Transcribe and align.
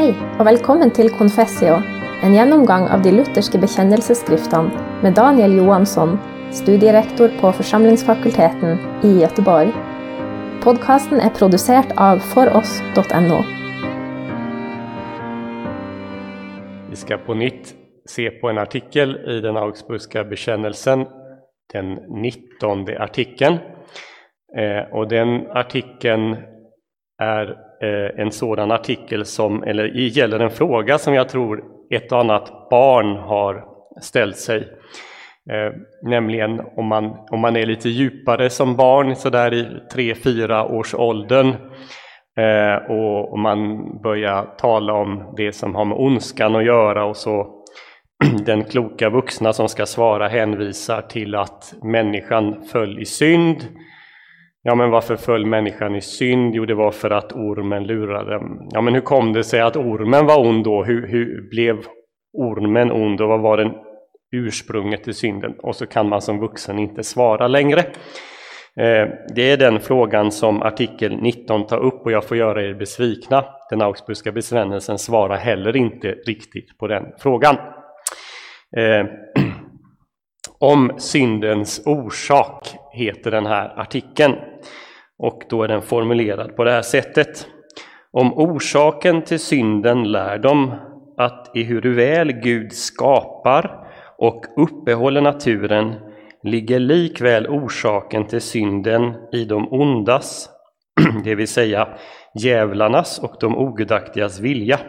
Hei, 0.00 0.14
og 0.40 0.46
velkommen 0.48 0.88
til 0.96 1.10
Confessio, 1.12 1.74
en 2.24 2.32
gjennomgang 2.32 2.86
av 2.88 3.02
de 3.04 3.10
lutherske 3.12 3.58
bekjennelsesskriftene 3.60 5.02
med 5.04 5.12
Daniel 5.18 5.58
Johansson, 5.58 6.14
studierektor 6.56 7.34
på 7.42 7.50
Forsamlingsfakulteten 7.58 8.80
i 9.04 9.10
Göteborg. 9.18 9.74
Podkasten 10.64 11.20
er 11.20 11.34
produsert 11.36 11.92
av 12.00 12.24
foross.no. 12.32 13.42
Vi 16.88 17.04
ska 17.04 17.20
på 17.20 17.36
nytt 17.36 17.74
se 18.08 18.30
på 18.40 18.48
en 18.48 18.64
artikel 18.64 19.18
i 19.28 19.42
den 19.44 19.60
Augsburgska 19.60 20.24
bekännelsen, 20.24 21.04
den 21.74 21.98
19 22.08 22.88
artikeln. 22.96 23.58
Eh, 24.56 24.94
och 24.96 25.08
den 25.08 25.50
artikeln 25.50 26.36
är 27.22 27.69
Eh, 27.82 28.20
en 28.20 28.32
sådan 28.32 28.70
artikel 28.70 29.24
som, 29.24 29.62
eller 29.62 29.84
gäller 29.84 30.40
en 30.40 30.50
fråga 30.50 30.98
som 30.98 31.14
jag 31.14 31.28
tror 31.28 31.64
ett 31.90 32.12
och 32.12 32.20
annat 32.20 32.68
barn 32.70 33.16
har 33.16 33.64
ställt 34.00 34.36
sig. 34.36 34.68
Eh, 35.50 35.72
nämligen 36.02 36.60
om 36.76 36.86
man, 36.86 37.16
om 37.30 37.40
man 37.40 37.56
är 37.56 37.66
lite 37.66 37.88
djupare 37.88 38.50
som 38.50 38.76
barn, 38.76 39.16
sådär 39.16 39.54
i 39.54 39.66
tre 39.92 40.14
fyra 40.14 40.64
års 40.64 40.94
åldern 40.94 41.48
eh, 42.38 42.90
och 42.90 43.38
man 43.38 43.84
börjar 44.02 44.44
tala 44.58 44.92
om 44.92 45.34
det 45.36 45.52
som 45.52 45.74
har 45.74 45.84
med 45.84 45.98
ondskan 45.98 46.56
att 46.56 46.64
göra 46.64 47.04
och 47.04 47.16
så 47.16 47.64
den 48.46 48.64
kloka 48.64 49.10
vuxna 49.10 49.52
som 49.52 49.68
ska 49.68 49.86
svara 49.86 50.28
hänvisar 50.28 51.00
till 51.00 51.34
att 51.34 51.74
människan 51.82 52.62
föll 52.72 52.98
i 52.98 53.04
synd. 53.04 53.56
Ja, 54.62 54.74
men 54.74 54.90
varför 54.90 55.16
föll 55.16 55.46
människan 55.46 55.96
i 55.96 56.00
synd? 56.00 56.54
Jo, 56.54 56.64
det 56.64 56.74
var 56.74 56.90
för 56.90 57.10
att 57.10 57.32
ormen 57.32 57.84
lurade. 57.84 58.40
Ja, 58.70 58.80
men 58.80 58.94
hur 58.94 59.00
kom 59.00 59.32
det 59.32 59.44
sig 59.44 59.60
att 59.60 59.76
ormen 59.76 60.26
var 60.26 60.46
ond 60.46 60.64
då? 60.64 60.84
Hur, 60.84 61.06
hur 61.06 61.48
blev 61.50 61.76
ormen 62.32 62.92
ond 62.92 63.20
och 63.20 63.28
vad 63.28 63.40
var 63.40 63.56
den 63.56 63.72
ursprunget 64.32 65.04
till 65.04 65.14
synden? 65.14 65.54
Och 65.62 65.76
så 65.76 65.86
kan 65.86 66.08
man 66.08 66.22
som 66.22 66.38
vuxen 66.38 66.78
inte 66.78 67.02
svara 67.02 67.48
längre. 67.48 67.80
Eh, 68.76 69.08
det 69.34 69.50
är 69.50 69.56
den 69.56 69.80
frågan 69.80 70.32
som 70.32 70.62
artikel 70.62 71.16
19 71.16 71.66
tar 71.66 71.78
upp 71.78 72.04
och 72.04 72.12
jag 72.12 72.24
får 72.24 72.36
göra 72.36 72.62
er 72.62 72.74
besvikna. 72.74 73.44
Den 73.70 73.82
Augsburgska 73.82 74.32
besvänelsen 74.32 74.98
svarar 74.98 75.36
heller 75.36 75.76
inte 75.76 76.08
riktigt 76.08 76.78
på 76.78 76.86
den 76.86 77.04
frågan. 77.18 77.56
Eh, 78.76 79.06
om 80.62 80.92
syndens 80.98 81.82
orsak 81.86 82.74
heter 82.92 83.30
den 83.30 83.46
här 83.46 83.80
artikeln 83.80 84.36
och 85.18 85.42
då 85.50 85.62
är 85.62 85.68
den 85.68 85.82
formulerad 85.82 86.56
på 86.56 86.64
det 86.64 86.70
här 86.70 86.82
sättet. 86.82 87.46
Om 88.12 88.32
orsaken 88.34 89.22
till 89.22 89.38
synden 89.38 90.12
lär 90.12 90.38
de 90.38 90.74
att 91.16 91.56
ehuru 91.56 91.94
väl 91.94 92.32
Gud 92.32 92.72
skapar 92.72 93.88
och 94.18 94.44
uppehåller 94.56 95.20
naturen 95.20 95.94
ligger 96.42 96.78
likväl 96.78 97.46
orsaken 97.46 98.26
till 98.26 98.40
synden 98.40 99.14
i 99.32 99.44
de 99.44 99.72
ondas, 99.72 100.48
det 101.24 101.34
vill 101.34 101.48
säga 101.48 101.88
djävlarnas 102.34 103.18
och 103.18 103.34
de 103.40 103.56
ogudaktigas 103.58 104.40
vilja, 104.40 104.80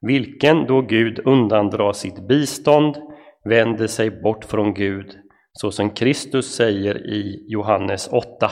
vilken 0.00 0.66
då 0.66 0.80
Gud 0.80 1.20
undandrar 1.24 1.92
sitt 1.92 2.28
bistånd 2.28 2.96
vänder 3.48 3.86
sig 3.86 4.10
bort 4.10 4.44
från 4.44 4.74
Gud, 4.74 5.18
så 5.52 5.70
som 5.70 5.90
Kristus 5.90 6.54
säger 6.54 7.06
i 7.06 7.46
Johannes 7.48 8.08
8. 8.08 8.50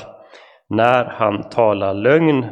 När 0.69 1.05
han 1.05 1.49
talar 1.49 1.95
lögn, 1.95 2.47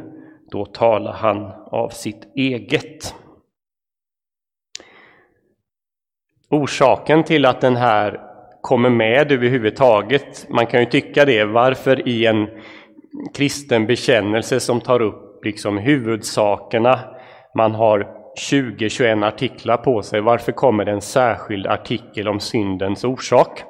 då 0.50 0.64
talar 0.64 1.12
han 1.12 1.52
av 1.66 1.88
sitt 1.88 2.36
eget. 2.36 3.14
Orsaken 6.50 7.24
till 7.24 7.46
att 7.46 7.60
den 7.60 7.76
här 7.76 8.20
kommer 8.60 8.90
med 8.90 9.32
överhuvudtaget, 9.32 10.46
man 10.48 10.66
kan 10.66 10.80
ju 10.80 10.86
tycka 10.86 11.24
det, 11.24 11.44
varför 11.44 12.08
i 12.08 12.26
en 12.26 12.48
kristen 13.34 13.86
bekännelse 13.86 14.60
som 14.60 14.80
tar 14.80 15.02
upp 15.02 15.44
liksom 15.44 15.78
huvudsakerna, 15.78 16.98
man 17.54 17.74
har 17.74 18.23
20-21 18.50 19.26
artiklar 19.26 19.76
på 19.76 20.02
sig. 20.02 20.20
Varför 20.20 20.52
kommer 20.52 20.84
det 20.84 20.92
en 20.92 21.00
särskild 21.00 21.66
artikel 21.66 22.28
om 22.28 22.40
syndens 22.40 23.04
orsak? 23.04 23.62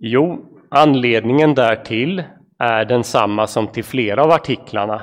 Jo, 0.00 0.44
anledningen 0.70 1.54
därtill 1.54 2.22
är 2.58 2.84
densamma 2.84 3.46
som 3.46 3.68
till 3.68 3.84
flera 3.84 4.24
av 4.24 4.30
artiklarna, 4.30 5.02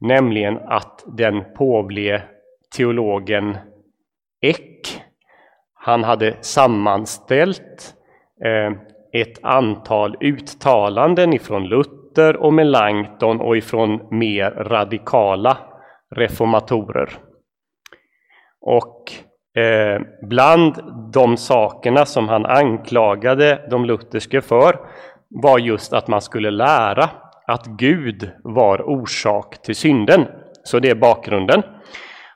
nämligen 0.00 0.58
att 0.58 1.04
den 1.06 1.44
påvlige 1.54 2.22
teologen 2.76 3.56
Eck, 4.40 5.02
han 5.74 6.04
hade 6.04 6.36
sammanställt 6.40 7.94
eh, 8.44 8.72
ett 9.22 9.44
antal 9.44 10.16
uttalanden 10.20 11.32
ifrån 11.32 11.64
Luther 11.64 12.36
och 12.36 12.54
Melanchthon 12.54 13.40
och 13.40 13.56
ifrån 13.56 14.00
mer 14.10 14.50
radikala 14.50 15.58
reformatorer. 16.14 17.18
Och 18.66 19.12
eh, 19.62 20.00
bland 20.22 20.74
de 21.12 21.36
sakerna 21.36 22.06
som 22.06 22.28
han 22.28 22.46
anklagade 22.46 23.66
de 23.70 23.84
lutherska 23.84 24.42
för 24.42 24.78
var 25.28 25.58
just 25.58 25.92
att 25.92 26.08
man 26.08 26.20
skulle 26.20 26.50
lära 26.50 27.10
att 27.46 27.66
Gud 27.66 28.30
var 28.44 28.88
orsak 28.88 29.62
till 29.62 29.76
synden. 29.76 30.26
Så 30.62 30.78
det 30.78 30.90
är 30.90 30.94
bakgrunden. 30.94 31.62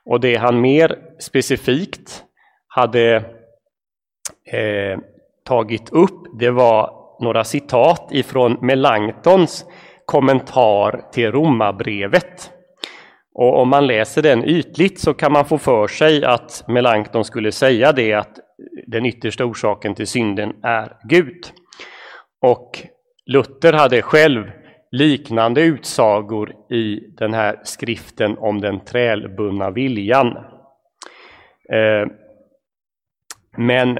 Och 0.04 0.20
det 0.20 0.36
han 0.36 0.60
mer 0.60 0.98
specifikt 1.18 2.24
hade 2.68 3.16
eh, 4.52 4.98
tagit 5.44 5.90
upp, 5.90 6.38
det 6.38 6.50
var 6.50 6.90
några 7.20 7.44
citat 7.44 8.08
ifrån 8.10 8.56
Melanchtons 8.60 9.64
kommentar 10.04 11.04
till 11.12 11.32
Romarbrevet. 11.32 12.52
Och 13.40 13.60
om 13.60 13.68
man 13.68 13.86
läser 13.86 14.22
den 14.22 14.44
ytligt 14.44 15.00
så 15.00 15.14
kan 15.14 15.32
man 15.32 15.44
få 15.44 15.58
för 15.58 15.86
sig 15.86 16.24
att 16.24 16.64
Melanchthon 16.68 17.24
skulle 17.24 17.52
säga 17.52 17.92
det 17.92 18.12
att 18.12 18.38
den 18.86 19.06
yttersta 19.06 19.44
orsaken 19.44 19.94
till 19.94 20.06
synden 20.06 20.52
är 20.62 20.96
Gud. 21.08 21.44
Och 22.40 22.78
Luther 23.26 23.72
hade 23.72 24.02
själv 24.02 24.50
liknande 24.90 25.60
utsagor 25.60 26.52
i 26.70 27.00
den 27.16 27.34
här 27.34 27.60
skriften 27.64 28.38
om 28.38 28.60
den 28.60 28.80
trälbundna 28.80 29.70
viljan. 29.70 30.36
Eh, 31.72 32.08
men 33.56 33.98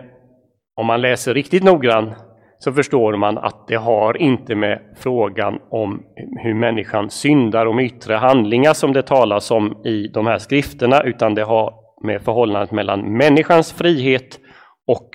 om 0.74 0.86
man 0.86 1.00
läser 1.00 1.34
riktigt 1.34 1.64
noggrant 1.64 2.12
så 2.58 2.72
förstår 2.72 3.16
man 3.16 3.38
att 3.38 3.68
det 3.68 3.76
har 3.76 4.16
inte 4.16 4.54
med 4.54 4.80
frågan 4.96 5.58
om 5.70 6.02
hur 6.42 6.54
människan 6.54 7.10
syndar 7.10 7.66
och 7.66 7.74
med 7.74 7.84
yttre 7.84 8.14
handlingar 8.14 8.74
som 8.74 8.92
det 8.92 9.02
talas 9.02 9.50
om 9.50 9.86
i 9.86 10.08
de 10.08 10.26
här 10.26 10.38
skrifterna, 10.38 11.02
utan 11.02 11.34
det 11.34 11.42
har 11.44 11.74
med 12.04 12.22
förhållandet 12.22 12.72
mellan 12.72 13.16
människans 13.16 13.72
frihet 13.72 14.38
och 14.86 15.10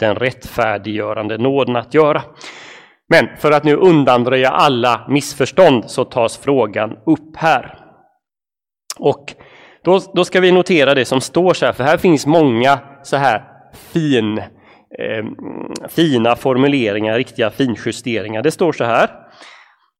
den 0.00 0.14
rättfärdiggörande 0.14 1.38
nåden 1.38 1.76
att 1.76 1.94
göra. 1.94 2.22
Men 3.08 3.28
för 3.36 3.52
att 3.52 3.64
nu 3.64 3.76
undanröja 3.76 4.48
alla 4.48 5.06
missförstånd 5.08 5.84
så 5.90 6.04
tas 6.04 6.38
frågan 6.38 6.96
upp 7.06 7.36
här. 7.36 7.78
Och 8.98 9.34
då, 9.84 10.00
då 10.14 10.24
ska 10.24 10.40
vi 10.40 10.52
notera 10.52 10.94
det 10.94 11.04
som 11.04 11.20
står 11.20 11.54
så 11.54 11.66
här, 11.66 11.72
för 11.72 11.84
här 11.84 11.96
finns 11.96 12.26
många 12.26 12.78
så 13.02 13.16
här 13.16 13.44
fin 13.92 14.42
eh, 14.98 15.24
fina 15.88 16.36
formuleringar, 16.36 17.18
riktiga 17.18 17.50
finjusteringar. 17.50 18.42
Det 18.42 18.50
står 18.50 18.72
så 18.72 18.84
här 18.84 19.10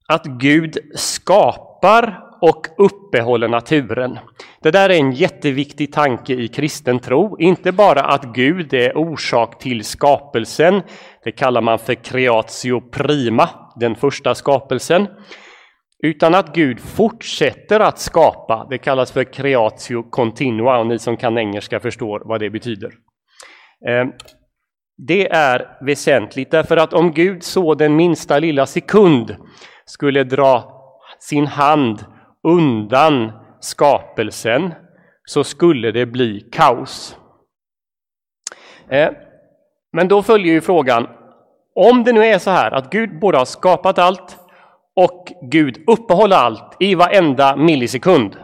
att 0.09 0.25
Gud 0.27 0.79
skapar 0.95 2.19
och 2.41 2.67
uppehåller 2.79 3.49
naturen. 3.49 4.19
Det 4.63 4.71
där 4.71 4.91
är 4.91 4.95
en 4.95 5.13
jätteviktig 5.13 5.93
tanke 5.93 6.33
i 6.33 6.49
kristen 6.49 6.99
tro. 6.99 7.37
Inte 7.41 7.73
bara 7.73 8.01
att 8.01 8.25
Gud 8.25 8.75
är 8.75 8.97
orsak 8.97 9.59
till 9.59 9.85
skapelsen, 9.85 10.83
det 11.25 11.33
kallar 11.33 11.61
man 11.61 11.79
för 11.79 11.95
creatio 11.95 12.81
prima, 12.81 13.49
den 13.77 13.95
första 13.95 14.35
skapelsen, 14.35 15.07
utan 16.05 16.35
att 16.35 16.55
Gud 16.55 16.81
fortsätter 16.81 17.81
att 17.81 17.99
skapa. 17.99 18.67
Det 18.71 18.79
kallas 18.79 19.13
för 19.13 19.25
creatio 19.25 20.03
continua 20.03 20.79
och 20.79 20.87
ni 20.87 20.99
som 20.99 21.17
kan 21.17 21.39
engelska 21.39 21.81
förstår 21.81 22.23
vad 22.25 22.41
det 22.41 22.51
betyder. 22.51 22.91
Ehm, 23.89 24.13
det 24.97 25.33
är 25.33 25.79
väsentligt 25.81 26.51
därför 26.51 26.77
att 26.77 26.93
om 26.93 27.13
Gud 27.13 27.43
så 27.43 27.75
den 27.75 27.97
minsta 27.97 28.39
lilla 28.39 28.67
sekund 28.67 29.37
skulle 29.85 30.25
dra 30.25 30.79
sin 31.19 31.47
hand 31.47 32.05
undan 32.49 33.33
skapelsen 33.61 34.75
så 35.25 35.45
skulle 35.45 35.91
det 35.91 36.07
bli 36.07 36.41
kaos. 36.53 37.17
Eh, 38.89 39.11
men 39.93 40.09
då 40.09 40.23
följer 40.23 40.53
ju 40.53 40.61
frågan, 40.61 41.09
om 41.75 42.05
det 42.05 42.13
nu 42.13 42.25
är 42.25 42.39
så 42.39 42.51
här 42.51 42.71
att 42.71 42.91
Gud 42.91 43.21
både 43.21 43.39
har 43.39 43.45
skapat 43.45 43.99
allt 43.99 44.39
och 44.97 45.33
Gud 45.43 45.85
uppehåller 45.87 46.37
allt 46.37 46.77
i 46.81 46.95
varenda 46.95 47.57
millisekund. 47.57 48.37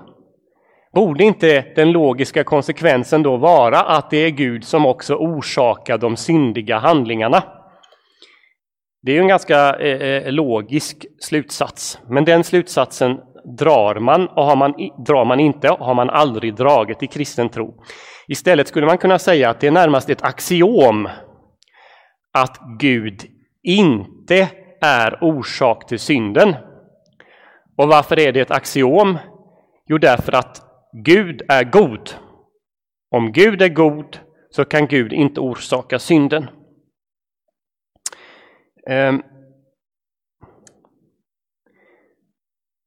Borde 0.98 1.24
inte 1.24 1.64
den 1.76 1.92
logiska 1.92 2.44
konsekvensen 2.44 3.22
då 3.22 3.36
vara 3.36 3.80
att 3.80 4.10
det 4.10 4.16
är 4.16 4.30
Gud 4.30 4.64
som 4.64 4.86
också 4.86 5.14
orsakar 5.14 5.98
de 5.98 6.16
syndiga 6.16 6.78
handlingarna? 6.78 7.42
Det 9.02 9.12
är 9.12 9.14
ju 9.14 9.20
en 9.20 9.28
ganska 9.28 9.74
eh, 9.74 10.02
eh 10.02 10.32
logisk 10.32 11.06
slutsats, 11.20 11.98
men 12.08 12.24
den 12.24 12.44
slutsatsen 12.44 13.20
drar 13.58 13.94
man 13.94 14.28
och 14.28 14.44
har 14.44 14.56
man, 14.56 14.74
drar 15.06 15.24
man 15.24 15.40
inte 15.40 15.68
har 15.68 15.94
man 15.94 16.10
aldrig 16.10 16.54
dragit 16.54 17.02
i 17.02 17.06
kristen 17.06 17.48
tro. 17.48 17.82
Istället 18.28 18.68
skulle 18.68 18.86
man 18.86 18.98
kunna 18.98 19.18
säga 19.18 19.50
att 19.50 19.60
det 19.60 19.66
är 19.66 19.70
närmast 19.70 20.10
ett 20.10 20.24
axiom 20.24 21.08
att 22.32 22.58
Gud 22.78 23.22
inte 23.62 24.48
är 24.80 25.24
orsak 25.24 25.86
till 25.88 25.98
synden. 25.98 26.54
Och 27.76 27.88
varför 27.88 28.18
är 28.18 28.32
det 28.32 28.40
ett 28.40 28.50
axiom? 28.50 29.18
Jo, 29.86 29.98
därför 29.98 30.32
att 30.32 30.67
Gud 30.92 31.42
är 31.48 31.64
god. 31.64 32.10
Om 33.10 33.32
Gud 33.32 33.62
är 33.62 33.68
god 33.68 34.18
så 34.50 34.64
kan 34.64 34.86
Gud 34.86 35.12
inte 35.12 35.40
orsaka 35.40 35.98
synden. 35.98 36.46
Ehm. 38.90 39.22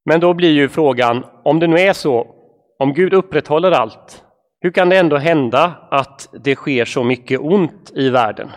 Men 0.06 0.20
då 0.20 0.34
blir 0.34 0.52
ju 0.52 0.70
frågan, 0.70 1.26
om 1.44 1.60
det 1.60 1.68
nu 1.68 1.80
är 1.80 1.94
så, 1.94 2.36
om 2.80 2.94
Gud 2.94 3.14
upprätthåller 3.14 3.72
allt, 3.72 4.24
hur 4.62 4.72
kan 4.72 4.90
det 4.90 4.98
ändå 4.98 5.18
hända 5.18 5.88
att 5.92 6.30
det 6.44 6.56
sker 6.56 6.86
så 6.86 7.04
mycket 7.04 7.40
ont 7.40 7.92
i 7.96 8.10
världen? 8.10 8.50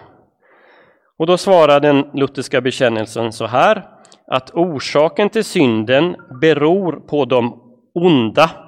Och 1.19 1.26
då 1.26 1.37
svarar 1.37 1.81
den 1.81 2.11
lutherska 2.14 2.61
bekännelsen 2.61 3.32
så 3.32 3.46
här, 3.46 3.88
att 4.26 4.50
orsaken 4.50 5.31
till 5.31 5.44
synden 5.44 6.17
beror 6.41 6.93
på 6.93 7.25
de 7.25 7.61
onda, 7.94 8.64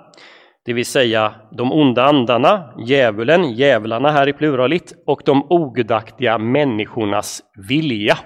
det 0.67 0.73
vill 0.73 0.87
säga 0.87 1.35
de 1.51 1.73
onda 1.73 2.05
andarna, 2.05 2.75
djävulen, 2.79 3.53
djävlarna 3.53 4.11
här 4.11 4.29
i 4.29 4.33
pluralit, 4.33 4.95
och 5.07 5.23
de 5.25 5.47
ogudaktiga 5.51 6.39
människornas 6.39 7.43
vilja. 7.69 8.19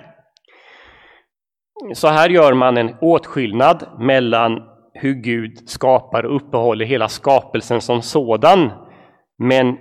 Så 1.95 2.09
här 2.09 2.29
gör 2.29 2.53
man 2.53 2.77
en 2.77 2.95
åtskillnad 3.01 3.87
mellan 3.99 4.63
hur 4.95 5.15
Gud 5.15 5.69
skapar 5.69 6.23
och 6.23 6.37
uppehåller 6.37 6.85
hela 6.85 7.09
skapelsen 7.09 7.81
som 7.81 8.03
sådan. 8.03 8.71
Men 9.39 9.77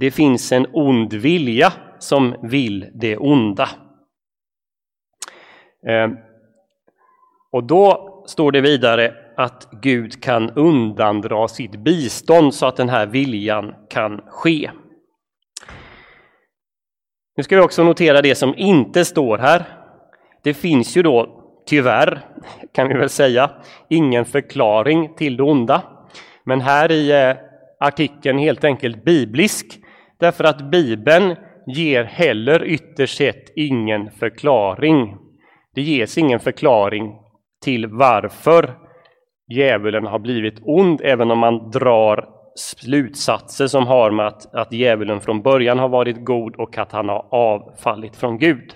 det 0.00 0.10
finns 0.10 0.52
en 0.52 0.66
ond 0.72 1.14
vilja 1.14 1.72
som 1.98 2.34
vill 2.42 2.90
det 2.94 3.16
onda. 3.16 3.68
Ehm, 5.88 6.16
och 7.52 7.64
då 7.64 8.08
står 8.26 8.52
det 8.52 8.60
vidare 8.60 9.14
att 9.36 9.68
Gud 9.82 10.22
kan 10.22 10.50
undandra 10.50 11.48
sitt 11.48 11.76
bistånd 11.76 12.54
så 12.54 12.66
att 12.66 12.76
den 12.76 12.88
här 12.88 13.06
viljan 13.06 13.74
kan 13.90 14.20
ske. 14.26 14.70
Nu 17.36 17.42
ska 17.42 17.56
vi 17.56 17.62
också 17.62 17.84
notera 17.84 18.22
det 18.22 18.34
som 18.34 18.54
inte 18.56 19.04
står 19.04 19.38
här. 19.38 19.64
Det 20.42 20.54
finns 20.54 20.96
ju 20.96 21.02
då 21.02 21.42
tyvärr, 21.66 22.20
kan 22.74 22.88
vi 22.88 22.94
väl 22.94 23.08
säga, 23.08 23.50
ingen 23.88 24.24
förklaring 24.24 25.14
till 25.14 25.36
det 25.36 25.42
onda. 25.42 25.82
Men 26.44 26.60
här 26.60 26.92
i 26.92 27.10
eh, 27.10 27.36
artikeln 27.80 28.38
helt 28.38 28.64
enkelt 28.64 29.04
biblisk, 29.04 29.66
därför 30.20 30.44
att 30.44 30.70
Bibeln 30.70 31.36
ger 31.66 32.04
heller 32.04 32.64
ytterst 32.64 33.16
sett 33.16 33.52
ingen 33.56 34.10
förklaring. 34.10 35.16
Det 35.74 35.82
ges 35.82 36.18
ingen 36.18 36.40
förklaring 36.40 37.12
till 37.64 37.86
varför 37.86 38.74
djävulen 39.52 40.06
har 40.06 40.18
blivit 40.18 40.58
ond, 40.62 41.00
även 41.04 41.30
om 41.30 41.38
man 41.38 41.70
drar 41.70 42.28
slutsatser 42.56 43.66
som 43.66 43.86
har 43.86 44.10
med 44.10 44.26
att, 44.26 44.54
att 44.54 44.72
djävulen 44.72 45.20
från 45.20 45.42
början 45.42 45.78
har 45.78 45.88
varit 45.88 46.24
god 46.24 46.56
och 46.56 46.78
att 46.78 46.92
han 46.92 47.08
har 47.08 47.26
avfallit 47.30 48.16
från 48.16 48.38
Gud. 48.38 48.74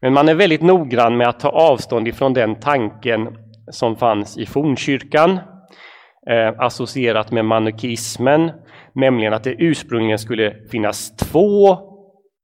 Men 0.00 0.12
man 0.12 0.28
är 0.28 0.34
väldigt 0.34 0.62
noggrann 0.62 1.16
med 1.16 1.28
att 1.28 1.40
ta 1.40 1.48
avstånd 1.48 2.08
ifrån 2.08 2.34
den 2.34 2.60
tanken 2.60 3.36
som 3.70 3.96
fanns 3.96 4.38
i 4.38 4.46
fornkyrkan, 4.46 5.30
eh, 6.30 6.54
associerat 6.58 7.30
med 7.30 7.44
manukismen, 7.44 8.50
nämligen 8.94 9.32
att 9.32 9.44
det 9.44 9.54
ursprungligen 9.58 10.18
skulle 10.18 10.54
finnas 10.70 11.16
två 11.16 11.91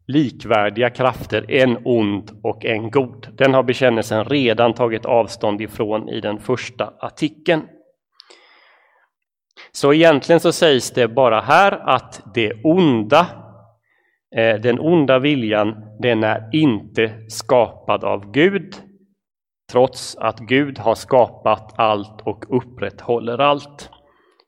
likvärdiga 0.08 0.90
krafter, 0.90 1.50
en 1.50 1.78
ond 1.84 2.31
och 2.43 2.64
en 2.64 2.90
god. 2.90 3.28
Den 3.38 3.55
har 3.55 3.62
bekännelsen 3.62 4.25
redan 4.25 4.75
tagit 4.75 5.06
avstånd 5.06 5.60
ifrån 5.60 6.08
i 6.08 6.20
den 6.20 6.38
första 6.38 6.93
artikeln. 7.00 7.62
Så 9.72 9.93
egentligen 9.93 10.40
så 10.40 10.52
sägs 10.52 10.90
det 10.90 11.08
bara 11.08 11.40
här 11.40 11.72
att 11.72 12.22
det 12.34 12.52
onda 12.64 13.26
eh, 14.37 14.55
den 14.60 14.81
onda 14.81 15.19
viljan, 15.19 15.75
den 16.00 16.25
är 16.25 16.49
inte 16.52 17.12
skapad 17.28 18.05
av 18.05 18.31
Gud, 18.31 18.75
trots 19.72 20.16
att 20.16 20.38
Gud 20.38 20.78
har 20.78 20.94
skapat 20.94 21.75
allt 21.76 22.20
och 22.20 22.56
upprätthåller 22.56 23.38
allt. 23.38 23.90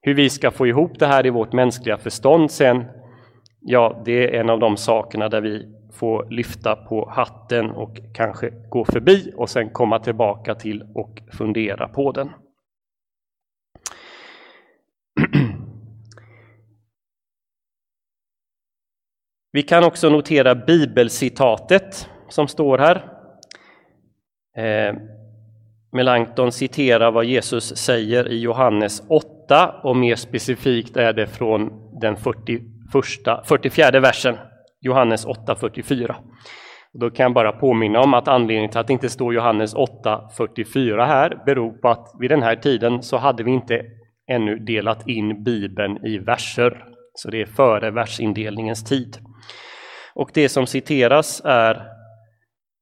Hur 0.03 0.15
vi 0.15 0.31
ska 0.31 0.51
få 0.51 0.67
ihop 0.67 0.99
det 0.99 1.07
här 1.07 1.27
i 1.27 1.31
vårt 1.31 1.53
mänskliga 1.53 1.99
förstånd 1.99 2.51
sen, 2.51 2.85
ja, 3.61 4.03
det 4.05 4.37
är 4.37 4.41
en 4.41 4.51
av 4.51 4.59
de 4.59 4.77
sakerna 4.77 5.29
där 5.29 5.41
vi 5.41 5.69
får 5.93 6.31
lyfta 6.31 6.77
på 6.77 7.11
hatten 7.11 7.71
och 7.71 8.01
kanske 8.15 8.51
gå 8.51 8.85
förbi 8.85 9.33
och 9.37 9.51
sen 9.51 9.71
komma 9.71 9.99
tillbaka 9.99 10.55
till 10.55 10.85
och 10.95 11.23
fundera 11.33 11.89
på 11.89 12.13
den. 12.13 12.31
Vi 19.53 19.63
kan 19.63 19.85
också 19.85 20.11
notera 20.11 20.55
bibelcitatet 20.55 22.09
som 22.29 22.49
står 22.49 22.79
här. 22.79 22.97
Eh, 24.57 24.95
Melanchthon 25.93 26.53
citerar 26.53 27.11
vad 27.11 27.25
Jesus 27.25 27.77
säger 27.77 28.29
i 28.29 28.41
Johannes 28.41 29.03
8 29.09 29.81
och 29.83 29.97
mer 29.97 30.17
specifikt 30.17 30.97
är 30.97 31.13
det 31.13 31.27
från 31.27 31.73
den 32.01 32.17
40 32.17 32.80
41, 32.93 33.41
44 33.45 34.01
versen, 34.01 34.37
Johannes 34.81 35.27
8.44. 35.27 36.15
Då 36.93 37.11
kan 37.11 37.25
jag 37.25 37.33
bara 37.33 37.53
påminna 37.53 38.01
om 38.01 38.15
att 38.15 38.29
anledningen 38.29 38.71
till 38.71 38.81
att 38.81 38.87
det 38.87 38.93
inte 38.93 39.09
står 39.09 39.35
Johannes 39.35 39.75
8.44 39.75 41.07
här 41.07 41.43
beror 41.47 41.73
på 41.73 41.89
att 41.89 42.15
vid 42.19 42.31
den 42.31 42.43
här 42.43 42.57
tiden 42.57 43.03
så 43.03 43.17
hade 43.17 43.43
vi 43.43 43.51
inte 43.51 43.83
ännu 44.31 44.59
delat 44.59 45.09
in 45.09 45.45
Bibeln 45.45 46.07
i 46.07 46.19
verser, 46.19 46.85
så 47.15 47.31
det 47.31 47.43
är 47.43 47.47
före 47.47 47.91
versindelningens 47.91 48.85
tid. 48.85 49.19
Och 50.15 50.31
det 50.35 50.49
som 50.49 50.67
citeras 50.67 51.43
är 51.45 51.83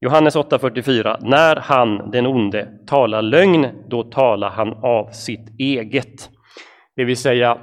Johannes 0.00 0.36
8.44. 0.36 1.16
När 1.20 1.56
han, 1.56 2.10
den 2.10 2.26
onde, 2.26 2.68
talar 2.86 3.22
lögn, 3.22 3.66
då 3.88 4.02
talar 4.02 4.50
han 4.50 4.72
av 4.72 5.10
sitt 5.10 5.60
eget. 5.60 6.30
Det 6.96 7.04
vill 7.04 7.16
säga, 7.16 7.58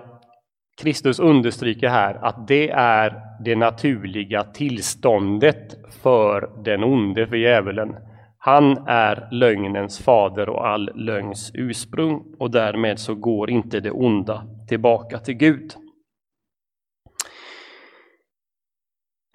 Kristus 0.78 1.20
understryker 1.20 1.90
här 1.90 2.26
att 2.26 2.48
det 2.48 2.70
är 2.70 3.22
det 3.44 3.56
naturliga 3.56 4.44
tillståndet 4.44 5.78
för 6.04 6.64
den 6.64 6.84
onde, 6.84 7.28
för 7.28 7.36
djävulen. 7.36 7.96
Han 8.38 8.88
är 8.88 9.28
lögnens 9.32 10.00
fader 10.00 10.50
och 10.50 10.68
all 10.68 10.92
lögns 10.96 11.52
ursprung 11.54 12.36
och 12.40 12.52
därmed 12.52 13.00
så 13.00 13.16
går 13.16 13.50
inte 13.50 13.80
det 13.80 13.92
onda 13.92 14.44
tillbaka 14.68 15.20
till 15.20 15.34
Gud. 15.34 15.74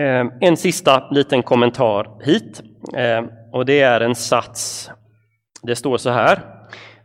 Ehm, 0.02 0.30
en 0.40 0.56
sista 0.56 1.10
liten 1.10 1.42
kommentar 1.42 2.24
hit, 2.24 2.62
ehm, 2.96 3.28
och 3.52 3.66
det 3.66 3.80
är 3.80 4.00
en 4.00 4.14
sats. 4.14 4.90
Det 5.62 5.76
står 5.76 5.96
så 5.96 6.10
här. 6.10 6.59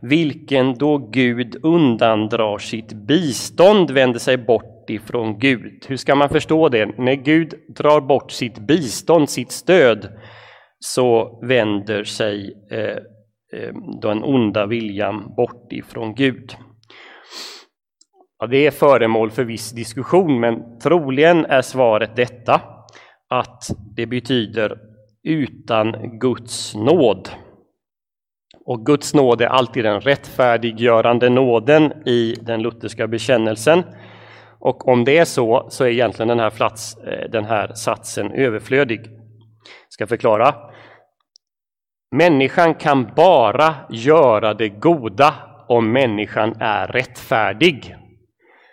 Vilken 0.08 0.74
då 0.74 0.98
Gud 0.98 1.56
undandrar 1.62 2.58
sitt 2.58 2.92
bistånd 2.92 3.90
vänder 3.90 4.18
sig 4.18 4.36
bort 4.36 4.90
ifrån 4.90 5.38
Gud. 5.38 5.84
Hur 5.88 5.96
ska 5.96 6.14
man 6.14 6.28
förstå 6.28 6.68
det? 6.68 6.86
När 6.98 7.14
Gud 7.14 7.54
drar 7.76 8.00
bort 8.00 8.30
sitt 8.30 8.58
bistånd, 8.58 9.30
sitt 9.30 9.52
stöd, 9.52 10.08
så 10.78 11.40
vänder 11.42 12.04
sig 12.04 12.54
eh, 12.70 12.80
eh 13.60 13.74
den 14.02 14.24
onda 14.24 14.66
viljan 14.66 15.34
bort 15.36 15.72
ifrån 15.72 16.14
Gud. 16.14 16.54
Ja, 18.38 18.46
det 18.46 18.66
är 18.66 18.70
föremål 18.70 19.30
för 19.30 19.44
viss 19.44 19.70
diskussion, 19.70 20.40
men 20.40 20.78
troligen 20.78 21.44
är 21.44 21.62
svaret 21.62 22.16
detta 22.16 22.60
att 23.28 23.62
det 23.96 24.06
betyder 24.06 24.78
utan 25.22 26.18
Guds 26.18 26.74
nåd. 26.74 27.28
Och 28.66 28.86
Guds 28.86 29.14
nåd 29.14 29.40
är 29.40 29.46
alltid 29.46 29.84
den 29.84 30.00
rättfärdiggörande 30.00 31.28
nåden 31.28 31.92
i 32.06 32.34
den 32.40 32.62
lutherska 32.62 33.06
bekännelsen. 33.06 33.82
Och 34.60 34.88
om 34.88 35.04
det 35.04 35.18
är 35.18 35.24
så, 35.24 35.66
så 35.70 35.84
är 35.84 35.88
egentligen 35.88 36.28
den 36.28 36.38
här, 36.38 36.50
plats, 36.50 36.96
eh, 36.96 37.30
den 37.30 37.44
här 37.44 37.72
satsen 37.74 38.32
överflödig. 38.32 39.00
Jag 39.06 39.88
ska 39.88 40.06
förklara. 40.06 40.54
Människan 42.16 42.74
kan 42.74 43.12
bara 43.16 43.74
göra 43.90 44.54
det 44.54 44.68
goda 44.68 45.34
om 45.68 45.92
människan 45.92 46.54
är 46.60 46.86
rättfärdig. 46.86 47.96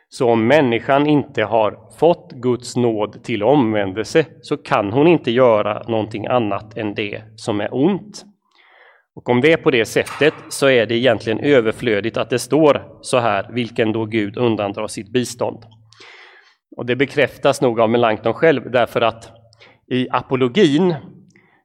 Så 0.10 0.30
om 0.30 0.48
människan 0.48 1.08
inte 1.08 1.44
har 1.44 1.92
fått 1.98 2.32
Guds 2.32 2.76
nåd 2.76 3.24
till 3.24 3.44
omvändelse 3.44 4.26
så 4.42 4.58
kan 4.58 4.92
hon 4.92 5.08
inte 5.08 5.32
göra 5.32 5.84
någonting 5.88 6.28
annat 6.28 6.78
än 6.78 6.94
det 6.94 7.22
som 7.36 7.62
är 7.62 7.76
ont. 7.76 8.33
Och 9.16 9.30
om 9.30 9.42
det 9.42 9.54
är 9.54 9.58
på 9.58 9.72
det 9.72 9.86
sättet 9.86 10.34
så 10.50 10.68
är 10.68 10.86
det 10.86 10.96
egentligen 10.96 11.40
överflödigt 11.40 12.18
att 12.18 12.30
det 12.30 12.40
står 12.40 12.84
så 13.02 13.18
här, 13.18 13.50
vilken 13.54 13.92
då 13.92 14.06
Gud 14.06 14.38
undandrar 14.38 14.88
sitt 14.88 15.14
bistånd. 15.14 15.64
Och 16.78 16.86
det 16.86 16.96
bekräftas 16.96 17.62
nog 17.62 17.80
av 17.80 17.90
Melanchthon 17.90 18.34
själv 18.34 18.72
därför 18.72 19.02
att 19.02 19.32
i 19.92 20.08
apologin 20.12 20.96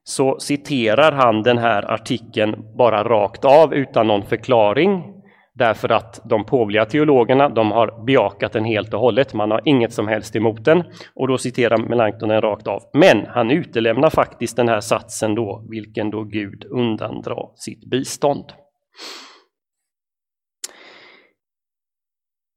så 0.05 0.39
citerar 0.39 1.13
han 1.13 1.43
den 1.43 1.59
här 1.59 1.93
artikeln 1.93 2.77
bara 2.77 3.05
rakt 3.05 3.45
av 3.45 3.75
utan 3.75 4.07
någon 4.07 4.27
förklaring 4.27 5.18
därför 5.59 5.89
att 5.89 6.21
de 6.25 6.45
påvliga 6.45 6.85
teologerna 6.85 7.49
de 7.49 7.71
har 7.71 8.05
bejakat 8.05 8.53
den 8.53 8.65
helt 8.65 8.95
och 8.95 9.01
hållet. 9.01 9.35
Man 9.35 9.51
har 9.51 9.63
inget 9.65 9.93
som 9.93 10.09
helst 10.09 10.37
emot 10.37 10.65
den 10.65 10.85
och 11.15 11.29
då 11.29 11.39
citerar 11.39 11.77
Melanchthon 11.77 12.29
den 12.29 12.41
rakt 12.41 12.67
av. 12.67 12.83
Men 12.93 13.27
han 13.27 13.51
utelämnar 13.51 14.11
faktiskt 14.11 14.57
den 14.57 14.69
här 14.69 14.81
satsen 14.81 15.35
då, 15.35 15.67
vilken 15.71 16.11
då 16.11 16.25
Gud 16.25 16.65
undandrar 16.71 17.51
sitt 17.55 17.91
bistånd. 17.91 18.45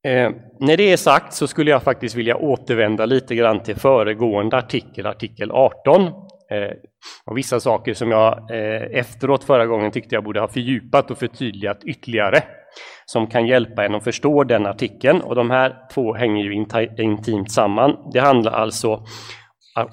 Eh, 0.07 0.31
när 0.59 0.77
det 0.77 0.91
är 0.91 0.97
sagt 0.97 1.33
så 1.33 1.47
skulle 1.47 1.71
jag 1.71 1.83
faktiskt 1.83 2.15
vilja 2.15 2.37
återvända 2.37 3.05
lite 3.05 3.35
grann 3.35 3.63
till 3.63 3.75
föregående 3.75 4.57
artikel, 4.57 5.05
artikel 5.05 5.51
18. 5.51 6.11
Eh, 6.51 6.71
och 7.25 7.37
vissa 7.37 7.59
saker 7.59 7.93
som 7.93 8.11
jag 8.11 8.51
eh, 8.51 8.99
efteråt 8.99 9.43
förra 9.43 9.65
gången 9.65 9.91
tyckte 9.91 10.15
jag 10.15 10.23
borde 10.23 10.39
ha 10.39 10.47
fördjupat 10.47 11.11
och 11.11 11.17
förtydligat 11.17 11.83
ytterligare 11.83 12.43
som 13.05 13.27
kan 13.27 13.47
hjälpa 13.47 13.85
en 13.85 13.95
att 13.95 14.03
förstå 14.03 14.43
den 14.43 14.65
artikeln. 14.65 15.21
Och 15.21 15.35
de 15.35 15.49
här 15.51 15.75
två 15.93 16.13
hänger 16.13 16.43
ju 16.43 16.65
intimt 16.97 17.51
samman. 17.51 18.11
Det 18.13 18.19
handlar 18.19 18.51
alltså 18.51 19.05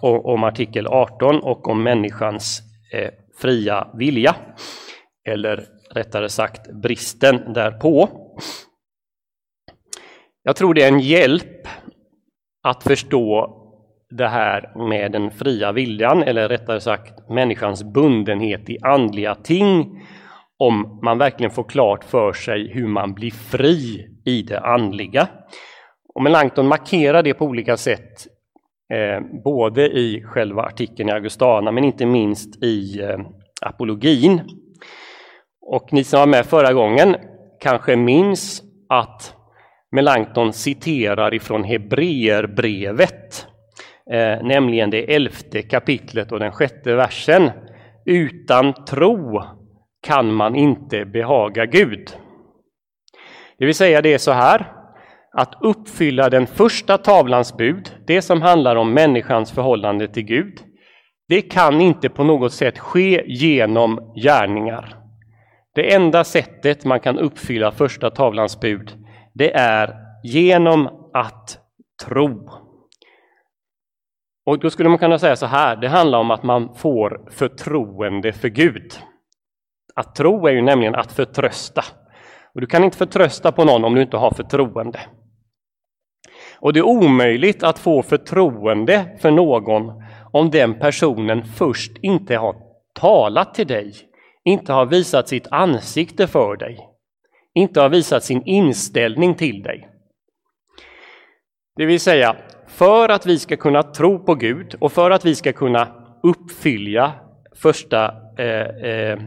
om 0.02 0.44
artikel 0.44 0.86
18 0.86 1.40
och 1.40 1.68
om 1.68 1.82
människans 1.82 2.60
eh, 2.92 3.10
fria 3.40 3.88
vilja. 3.94 4.36
Eller 5.28 5.64
rättare 5.90 6.28
sagt 6.28 6.72
bristen 6.72 7.52
därpå. 7.52 8.08
Jag 10.42 10.56
tror 10.56 10.74
det 10.74 10.82
är 10.82 10.88
en 10.88 11.00
hjälp 11.00 11.68
att 12.62 12.82
förstå 12.82 13.57
det 14.10 14.28
här 14.28 14.88
med 14.88 15.12
den 15.12 15.30
fria 15.30 15.72
viljan, 15.72 16.22
eller 16.22 16.48
rättare 16.48 16.80
sagt 16.80 17.28
människans 17.28 17.82
bundenhet 17.82 18.70
i 18.70 18.78
andliga 18.82 19.34
ting, 19.34 20.00
om 20.58 21.00
man 21.02 21.18
verkligen 21.18 21.50
får 21.50 21.64
klart 21.64 22.04
för 22.04 22.32
sig 22.32 22.68
hur 22.72 22.86
man 22.86 23.14
blir 23.14 23.30
fri 23.30 24.08
i 24.24 24.42
det 24.42 24.60
andliga. 24.60 25.28
Och 26.14 26.22
Melanchthon 26.22 26.68
markerar 26.68 27.22
det 27.22 27.34
på 27.34 27.44
olika 27.44 27.76
sätt, 27.76 28.26
eh, 28.92 29.40
både 29.44 29.82
i 29.82 30.22
själva 30.24 30.62
artikeln 30.62 31.08
i 31.08 31.12
Augustana, 31.12 31.72
men 31.72 31.84
inte 31.84 32.06
minst 32.06 32.62
i 32.64 33.02
eh, 33.02 33.18
apologin. 33.60 34.40
Och 35.60 35.92
ni 35.92 36.04
som 36.04 36.18
var 36.18 36.26
med 36.26 36.46
förra 36.46 36.72
gången 36.72 37.16
kanske 37.60 37.96
minns 37.96 38.62
att 38.88 39.34
Melanchthon 39.92 40.52
citerar 40.52 41.34
ifrån 41.34 41.64
Hebreerbrevet, 41.64 43.46
eh, 44.12 44.42
nämligen 44.42 44.90
det 44.90 45.14
elfte 45.14 45.62
kapitlet 45.62 46.32
och 46.32 46.38
den 46.38 46.52
sjätte 46.52 46.94
versen. 46.94 47.50
Utan 48.04 48.84
tro 48.84 49.42
kan 50.02 50.34
man 50.34 50.54
inte 50.54 51.04
behaga 51.04 51.66
Gud. 51.66 52.08
Det 53.58 53.66
vill 53.66 53.74
säga 53.74 54.02
det 54.02 54.14
är 54.14 54.18
så 54.18 54.32
här, 54.32 54.72
att 55.32 55.54
uppfylla 55.60 56.30
den 56.30 56.46
första 56.46 56.98
tavlans 56.98 57.56
bud, 57.56 57.94
det 58.06 58.22
som 58.22 58.42
handlar 58.42 58.76
om 58.76 58.94
människans 58.94 59.52
förhållande 59.52 60.08
till 60.08 60.24
Gud, 60.24 60.58
det 61.28 61.42
kan 61.42 61.80
inte 61.80 62.08
på 62.08 62.24
något 62.24 62.52
sätt 62.52 62.78
ske 62.78 63.24
genom 63.26 64.12
gärningar. 64.22 64.96
Det 65.74 65.94
enda 65.94 66.24
sättet 66.24 66.84
man 66.84 67.00
kan 67.00 67.18
uppfylla 67.18 67.72
första 67.72 68.10
tavlans 68.10 68.60
bud, 68.60 68.92
det 69.34 69.54
är 69.54 69.94
genom 70.22 70.88
att 71.12 71.58
tro. 72.06 72.50
Och 74.48 74.58
då 74.58 74.70
skulle 74.70 74.88
man 74.88 74.98
kunna 74.98 75.18
säga 75.18 75.36
så 75.36 75.46
här, 75.46 75.76
det 75.76 75.88
handlar 75.88 76.18
om 76.18 76.30
att 76.30 76.42
man 76.42 76.74
får 76.74 77.20
förtroende 77.30 78.32
för 78.32 78.48
Gud. 78.48 78.92
Att 79.94 80.14
tro 80.14 80.46
är 80.46 80.52
ju 80.52 80.62
nämligen 80.62 80.94
att 80.94 81.12
förtrösta. 81.12 81.84
Och 82.54 82.60
du 82.60 82.66
kan 82.66 82.84
inte 82.84 82.96
förtrösta 82.96 83.52
på 83.52 83.64
någon 83.64 83.84
om 83.84 83.94
du 83.94 84.02
inte 84.02 84.16
har 84.16 84.30
förtroende. 84.30 85.00
Och 86.60 86.72
det 86.72 86.78
är 86.78 86.86
omöjligt 86.86 87.62
att 87.62 87.78
få 87.78 88.02
förtroende 88.02 89.18
för 89.20 89.30
någon 89.30 90.02
om 90.32 90.50
den 90.50 90.78
personen 90.78 91.44
först 91.44 91.92
inte 92.02 92.36
har 92.36 92.56
talat 92.94 93.54
till 93.54 93.66
dig, 93.66 93.94
inte 94.44 94.72
har 94.72 94.86
visat 94.86 95.28
sitt 95.28 95.46
ansikte 95.50 96.26
för 96.26 96.56
dig, 96.56 96.78
inte 97.54 97.80
har 97.80 97.88
visat 97.88 98.24
sin 98.24 98.42
inställning 98.42 99.34
till 99.34 99.62
dig. 99.62 99.88
Det 101.76 101.86
vill 101.86 102.00
säga, 102.00 102.36
för 102.68 103.08
att 103.08 103.26
vi 103.26 103.38
ska 103.38 103.56
kunna 103.56 103.82
tro 103.82 104.18
på 104.18 104.34
Gud 104.34 104.74
och 104.80 104.92
för 104.92 105.10
att 105.10 105.24
vi 105.24 105.34
ska 105.34 105.52
kunna 105.52 105.88
uppfylla 106.22 107.12
första 107.56 108.14
eh, 108.38 108.90
eh, 108.90 109.18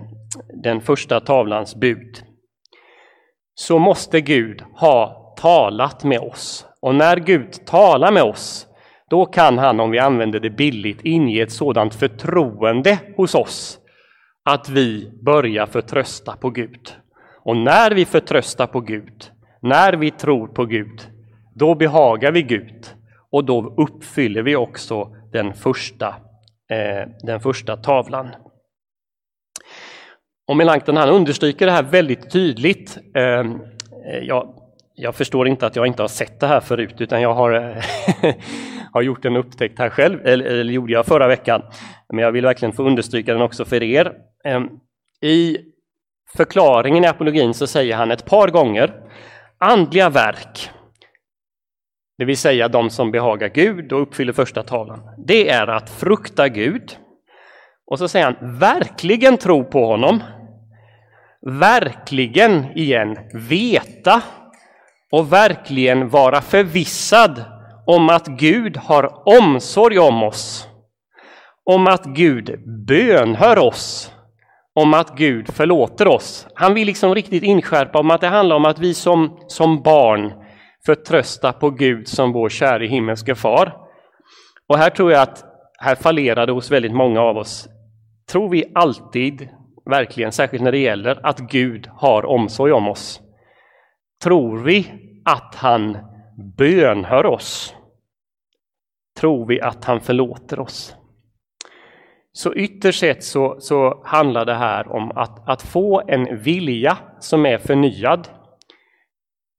den 0.63 0.81
första 0.81 1.19
tavlans 1.19 1.75
bud, 1.75 2.23
så 3.55 3.79
måste 3.79 4.21
Gud 4.21 4.63
ha 4.75 5.33
talat 5.37 6.03
med 6.03 6.19
oss. 6.19 6.65
Och 6.81 6.95
när 6.95 7.17
Gud 7.17 7.65
talar 7.65 8.11
med 8.11 8.23
oss, 8.23 8.67
då 9.09 9.25
kan 9.25 9.57
han, 9.57 9.79
om 9.79 9.91
vi 9.91 9.99
använder 9.99 10.39
det 10.39 10.49
billigt, 10.49 11.01
inge 11.03 11.43
ett 11.43 11.51
sådant 11.51 11.95
förtroende 11.95 12.99
hos 13.17 13.35
oss 13.35 13.77
att 14.45 14.69
vi 14.69 15.11
börjar 15.25 15.65
förtrösta 15.65 16.35
på 16.35 16.49
Gud. 16.49 16.95
Och 17.43 17.57
när 17.57 17.91
vi 17.91 18.05
förtröstar 18.05 18.67
på 18.67 18.79
Gud, 18.79 19.31
när 19.61 19.93
vi 19.93 20.11
tror 20.11 20.47
på 20.47 20.65
Gud, 20.65 21.01
då 21.55 21.75
behagar 21.75 22.31
vi 22.31 22.41
Gud 22.41 22.85
och 23.31 23.45
då 23.45 23.73
uppfyller 23.77 24.41
vi 24.41 24.55
också 24.55 25.15
den 25.31 25.53
första, 25.53 26.07
eh, 26.71 27.09
den 27.23 27.39
första 27.39 27.77
tavlan. 27.77 28.29
Och 30.47 30.57
Melanchthon 30.57 30.97
han 30.97 31.09
understryker 31.09 31.65
det 31.65 31.71
här 31.71 31.83
väldigt 31.83 32.31
tydligt. 32.31 32.97
Ehm, 33.15 33.61
eh, 34.05 34.19
jag, 34.21 34.53
jag, 34.95 35.15
förstår 35.15 35.47
inte 35.47 35.65
att 35.65 35.75
jag 35.75 35.87
inte 35.87 36.03
har 36.03 36.07
sett 36.07 36.39
det 36.39 36.47
här 36.47 36.59
förut, 36.59 37.01
utan 37.01 37.21
jag 37.21 37.33
har, 37.33 37.51
har 38.93 39.01
gjort 39.01 39.25
en 39.25 39.35
upptäckt 39.35 39.79
här 39.79 39.89
själv, 39.89 40.25
eller, 40.25 40.45
eller 40.45 40.73
gjorde 40.73 40.93
jag 40.93 41.05
förra 41.05 41.27
veckan. 41.27 41.61
Men 42.09 42.19
jag 42.19 42.31
vill 42.31 42.45
verkligen 42.45 42.73
få 42.73 42.83
understryka 42.83 43.33
den 43.33 43.41
också 43.41 43.65
för 43.65 43.83
er. 43.83 44.13
Eh, 44.45 44.61
I 45.21 45.57
förklaringen 46.37 47.03
i 47.03 47.07
apologin 47.07 47.53
så 47.53 47.67
säger 47.67 47.95
han 47.95 48.11
ett 48.11 48.25
par 48.25 48.47
gånger 48.47 48.93
andliga 49.57 50.09
verk, 50.09 50.69
det 52.21 52.25
vill 52.25 52.37
säga 52.37 52.67
de 52.67 52.89
som 52.89 53.11
behagar 53.11 53.47
Gud 53.47 53.93
och 53.93 54.01
uppfyller 54.01 54.33
första 54.33 54.63
talan, 54.63 54.99
det 55.17 55.49
är 55.49 55.67
att 55.67 55.89
frukta 55.89 56.49
Gud. 56.49 56.97
Och 57.87 57.99
så 57.99 58.07
säger 58.07 58.25
han 58.25 58.59
verkligen 58.59 59.37
tro 59.37 59.63
på 59.63 59.85
honom, 59.85 60.23
verkligen 61.41 62.77
igen 62.77 63.17
veta 63.33 64.21
och 65.11 65.33
verkligen 65.33 66.09
vara 66.09 66.41
förvissad 66.41 67.43
om 67.87 68.09
att 68.09 68.27
Gud 68.27 68.77
har 68.77 69.29
omsorg 69.39 69.99
om 69.99 70.23
oss, 70.23 70.67
om 71.63 71.87
att 71.87 72.05
Gud 72.05 72.59
bönhör 72.87 73.59
oss, 73.59 74.13
om 74.75 74.93
att 74.93 75.17
Gud 75.17 75.53
förlåter 75.53 76.07
oss. 76.07 76.47
Han 76.55 76.73
vill 76.73 76.87
liksom 76.87 77.15
riktigt 77.15 77.43
inskärpa 77.43 77.99
om 77.99 78.11
att 78.11 78.21
det 78.21 78.27
handlar 78.27 78.55
om 78.55 78.65
att 78.65 78.79
vi 78.79 78.93
som, 78.93 79.39
som 79.47 79.81
barn 79.81 80.40
Förtrösta 80.85 81.53
på 81.53 81.69
Gud 81.69 82.07
som 82.07 82.31
vår 82.31 82.49
käre 82.49 82.85
himmelske 82.85 83.35
far. 83.35 83.77
Och 84.67 84.77
här 84.77 84.89
tror 84.89 85.11
jag 85.11 85.21
att 85.21 85.45
här 85.79 85.95
fallerar 85.95 86.45
det 86.45 86.53
hos 86.53 86.71
väldigt 86.71 86.93
många 86.93 87.21
av 87.21 87.37
oss. 87.37 87.67
Tror 88.31 88.49
vi 88.49 88.71
alltid 88.75 89.49
verkligen, 89.85 90.31
särskilt 90.31 90.63
när 90.63 90.71
det 90.71 90.77
gäller 90.77 91.25
att 91.25 91.39
Gud 91.39 91.87
har 91.87 92.25
omsorg 92.25 92.71
om 92.71 92.87
oss. 92.87 93.21
Tror 94.23 94.57
vi 94.57 94.87
att 95.25 95.55
han 95.55 95.97
bönhör 96.57 97.25
oss? 97.25 97.75
Tror 99.19 99.45
vi 99.45 99.61
att 99.61 99.85
han 99.85 100.01
förlåter 100.01 100.59
oss? 100.59 100.95
Så 102.33 102.53
ytterst 102.53 102.99
sett 102.99 103.23
så, 103.23 103.55
så 103.59 104.01
handlar 104.05 104.45
det 104.45 104.53
här 104.53 104.91
om 104.91 105.11
att, 105.11 105.49
att 105.49 105.61
få 105.61 106.01
en 106.07 106.37
vilja 106.43 106.97
som 107.19 107.45
är 107.45 107.57
förnyad 107.57 108.27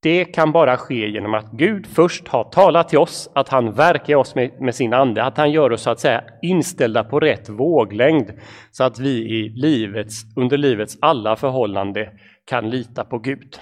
det 0.02 0.24
kan 0.24 0.52
bara 0.52 0.76
ske 0.76 1.08
genom 1.08 1.34
att 1.34 1.52
Gud 1.52 1.86
först 1.86 2.28
har 2.28 2.44
talat 2.44 2.88
till 2.88 2.98
oss, 2.98 3.30
att 3.34 3.48
han 3.48 3.72
verkar 3.72 4.16
oss 4.16 4.34
med, 4.34 4.60
med, 4.60 4.74
sin 4.74 4.92
ande, 4.92 5.24
att 5.24 5.36
han 5.36 5.50
gör 5.50 5.72
oss 5.72 5.82
så 5.82 5.90
att 5.90 6.00
säga 6.00 6.24
inställda 6.42 7.04
på 7.04 7.20
rätt 7.20 7.48
våglängd 7.48 8.32
så 8.70 8.84
att 8.84 8.98
vi 8.98 9.10
i 9.10 9.48
livets, 9.48 10.22
under 10.36 10.58
livets 10.58 10.98
alla 11.00 11.36
förhållanden 11.36 12.06
kan 12.46 12.70
lita 12.70 13.04
på 13.04 13.18
Gud. 13.18 13.56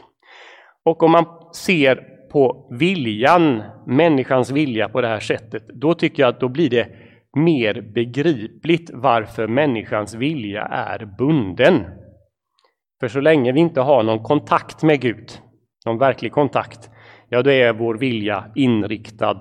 Och 0.85 1.03
om 1.03 1.11
man 1.11 1.25
ser 1.55 2.01
på 2.33 2.69
viljan, 2.71 3.63
människans 3.87 4.51
vilja 4.51 4.89
på 4.89 5.01
det 5.01 5.09
här 5.09 5.21
sättet, 5.21 5.69
då 5.69 5.95
tycker 5.95 6.23
jag 6.23 6.29
att 6.31 6.41
då 6.41 6.49
blir 6.49 6.71
det 6.71 6.89
mer 7.37 7.93
begripligt 7.95 8.91
varför 8.95 9.47
människans 9.47 10.15
vilja 10.15 10.63
är 10.63 11.05
bunden. 11.19 11.85
För 13.01 13.09
så 13.09 13.21
länge 13.21 13.53
vi 13.53 13.61
inte 13.61 13.81
har 13.81 14.03
någon 14.03 14.23
kontakt 14.23 14.83
med 14.83 15.01
Gud, 15.01 15.31
någon 15.87 15.99
verklig 15.99 16.33
kontakt, 16.33 16.91
ja 17.29 17.43
då 17.43 17.51
är 17.51 17.73
vår 17.73 17.95
vilja 17.95 18.45
inriktad 18.55 19.39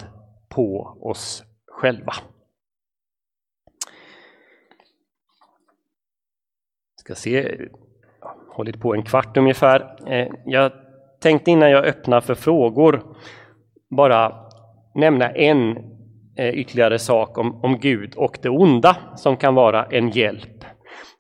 på 0.50 0.98
oss 1.02 1.44
själva. 1.68 2.14
Ska 6.96 7.16
se, 7.16 7.58
hållit 8.50 8.82
på 8.82 8.94
en 8.94 9.04
kvart 9.04 9.38
ungefär. 9.38 9.96
Eh, 10.14 10.28
jag 10.46 10.72
tänkte 11.20 11.52
innan 11.52 11.72
jag 11.72 11.86
öppnar 11.86 12.22
för 12.22 12.36
frågor 12.36 13.16
bara 13.90 14.50
nämna 14.96 15.30
en 15.30 15.78
eh, 16.38 16.50
ytterligare 16.50 17.00
sak 17.00 17.38
om, 17.38 17.64
om 17.64 17.80
Gud 17.80 18.16
och 18.16 18.38
det 18.42 18.50
onda 18.50 18.98
som 19.16 19.38
kan 19.38 19.56
vara 19.56 19.86
en 19.86 20.10
hjälp. 20.10 20.59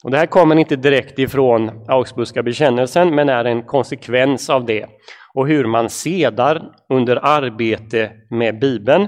Och 0.03 0.12
det 0.12 0.18
här 0.18 0.25
kommer 0.25 0.56
inte 0.56 0.75
direkt 0.75 1.20
ifrån 1.20 1.86
Augsburgska 1.88 2.44
bekännelsen 2.44 3.15
men 3.15 3.29
är 3.29 3.46
en 3.46 3.63
konsekvens 3.63 4.50
av 4.50 4.65
det 4.65 4.86
och 5.34 5.48
hur 5.48 5.65
man 5.65 5.89
sedan 5.89 6.72
under 6.89 7.15
arbete 7.25 8.12
med 8.29 8.60
Bibeln 8.60 9.08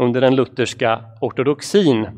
under 0.00 0.20
den 0.20 0.36
lutherska 0.36 1.00
ortodoxin 1.20 2.04
eh, 2.04 2.12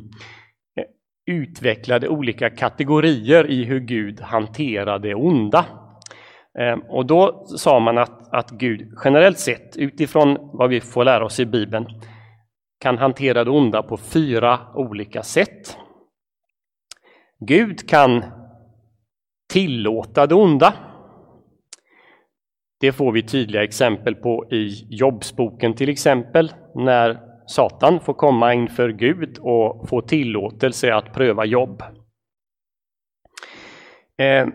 utvecklade 1.27 2.09
olika 2.09 2.51
kategorier 2.51 3.51
i 3.51 3.65
hur 3.65 3.81
Gud 3.81 4.21
hanterar 4.21 4.99
det 4.99 5.15
onda. 5.15 5.65
Ehm, 6.59 6.81
och 6.89 7.07
då 7.07 7.47
sa 7.47 7.81
man 7.81 7.99
att, 7.99 8.35
att 8.35 8.51
Gud 8.51 8.93
generellt 9.05 9.39
sett, 9.39 9.77
utifrån 9.77 10.39
vad 10.53 10.71
vi 10.71 10.81
får 10.81 11.05
lära 11.05 11.25
oss 11.25 11.41
i 11.41 11.47
Bibeln, 11.47 11.87
kan 12.81 12.99
hantera 12.99 13.45
det 13.45 13.51
onda 13.51 13.83
på 13.83 13.97
fyra 13.97 14.59
olika 14.75 15.23
sätt. 15.23 15.77
Gud 17.39 17.89
kan 17.89 18.25
tillåta 19.53 20.27
det 20.27 20.35
onda. 20.35 20.75
Det 22.81 22.93
får 22.93 23.13
vi 23.13 23.23
tydliga 23.23 23.65
exempel 23.65 24.15
på 24.15 24.45
i 24.51 24.87
Jobbsboken 24.91 25.75
till 25.75 25.89
exempel, 25.89 26.53
när 26.75 27.21
Satan 27.47 28.01
får 28.01 28.15
komma 28.15 28.55
inför 28.55 28.89
Gud 28.89 29.39
och 29.39 29.89
få 29.89 30.03
tillåtelse 30.03 30.95
att 30.95 31.13
pröva 31.13 31.45
jobb. 31.45 31.83
Eh, 34.19 34.47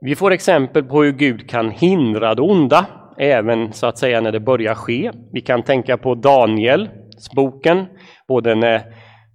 vi 0.00 0.16
får 0.16 0.30
exempel 0.30 0.84
på 0.84 1.02
hur 1.02 1.12
Gud 1.12 1.50
kan 1.50 1.70
hindra 1.70 2.34
det 2.34 2.42
onda, 2.42 2.86
även 3.18 3.72
så 3.72 3.86
att 3.86 3.98
säga 3.98 4.20
när 4.20 4.32
det 4.32 4.40
börjar 4.40 4.74
ske. 4.74 5.10
Vi 5.32 5.40
kan 5.40 5.62
tänka 5.62 5.96
på 5.96 6.14
Daniels 6.14 7.30
boken, 7.34 7.86
både 8.28 8.54
när 8.54 8.82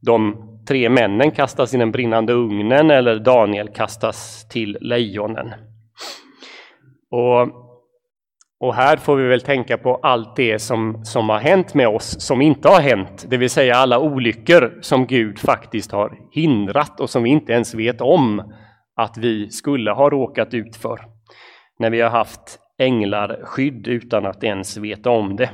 de 0.02 0.53
tre 0.68 0.90
männen 0.90 1.32
kastas 1.32 1.74
i 1.74 1.78
den 1.78 1.92
brinnande 1.92 2.34
ugnen 2.34 2.92
eller 2.92 3.20
Daniel 3.20 3.70
kastas 3.70 4.48
till 4.50 4.78
lejonen. 4.82 5.54
Och, 7.12 7.48
och 8.60 8.76
här 8.76 8.98
får 8.98 9.16
vi 9.16 9.28
väl 9.28 9.42
tänka 9.42 9.78
på 9.78 9.96
allt 9.96 10.36
det 10.36 10.60
som, 10.60 11.06
som 11.06 11.30
har 11.30 11.40
hänt 11.40 11.74
med 11.74 11.88
oss 11.88 12.22
som 12.22 12.42
inte 12.42 12.70
har 12.70 12.82
hänt, 12.82 13.26
det 13.30 13.38
vill 13.38 13.50
säga 13.50 13.76
alla 13.76 14.00
olyckor 14.00 14.80
som 14.82 15.08
Gud 15.08 15.40
faktiskt 15.40 15.92
har 15.92 16.18
hindrat 16.32 17.00
och 17.00 17.10
som 17.10 17.24
vi 17.24 17.30
inte 17.30 17.54
ens 17.54 17.74
vet 17.74 18.02
om 18.02 18.54
att 18.96 19.18
vi 19.18 19.50
skulle 19.50 19.92
ha 19.92 20.10
råkat 20.10 20.54
ut 20.54 20.76
för 20.76 21.00
när 21.80 21.90
vi 21.90 22.02
har 22.02 22.10
haft 22.10 22.60
änglarskydd 22.80 23.88
utan 23.88 24.26
att 24.26 24.44
ens 24.44 24.78
veta 24.78 25.10
om 25.10 25.36
det. 25.36 25.50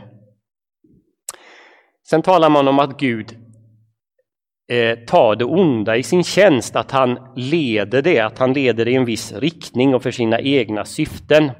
Sen 2.09 2.21
talar 2.21 2.49
man 2.49 2.67
om 2.67 2.79
att 2.79 2.99
Gud 2.99 3.48
eh, 4.69 4.95
tar 4.95 5.35
det 5.35 5.45
onda 5.45 5.97
i 5.97 6.03
sin 6.03 6.23
tjänst, 6.23 6.75
att 6.75 6.91
han 6.91 7.19
leder 7.35 8.01
det, 8.01 8.19
att 8.19 8.39
han 8.39 8.53
leder 8.53 8.85
det 8.85 8.91
i 8.91 8.95
en 8.95 9.05
viss 9.05 9.33
riktning 9.33 9.95
och 9.95 10.03
för 10.03 10.11
sina 10.11 10.39
egna 10.39 10.85
syften. 10.85 11.51